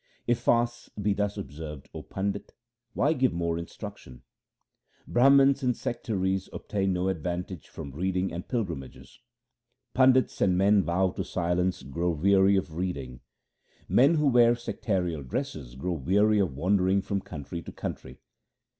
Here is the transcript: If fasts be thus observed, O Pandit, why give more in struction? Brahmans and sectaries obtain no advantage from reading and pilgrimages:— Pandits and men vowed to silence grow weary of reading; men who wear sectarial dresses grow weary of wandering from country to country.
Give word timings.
If 0.25 0.39
fasts 0.39 0.89
be 0.99 1.13
thus 1.13 1.37
observed, 1.37 1.87
O 1.93 2.01
Pandit, 2.01 2.55
why 2.95 3.13
give 3.13 3.33
more 3.33 3.59
in 3.59 3.67
struction? 3.67 4.23
Brahmans 5.07 5.61
and 5.61 5.77
sectaries 5.77 6.49
obtain 6.51 6.91
no 6.91 7.07
advantage 7.07 7.67
from 7.69 7.91
reading 7.91 8.33
and 8.33 8.47
pilgrimages:— 8.47 9.19
Pandits 9.93 10.41
and 10.41 10.57
men 10.57 10.81
vowed 10.81 11.17
to 11.17 11.23
silence 11.23 11.83
grow 11.83 12.09
weary 12.09 12.55
of 12.57 12.77
reading; 12.77 13.19
men 13.87 14.15
who 14.15 14.25
wear 14.25 14.55
sectarial 14.55 15.21
dresses 15.21 15.75
grow 15.75 15.93
weary 15.93 16.39
of 16.39 16.57
wandering 16.57 17.03
from 17.03 17.21
country 17.21 17.61
to 17.61 17.71
country. 17.71 18.17